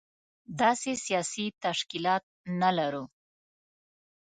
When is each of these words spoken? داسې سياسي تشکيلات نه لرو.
داسې 0.61 0.91
سياسي 1.05 1.45
تشکيلات 1.65 2.23
نه 2.61 2.69
لرو. 2.77 3.03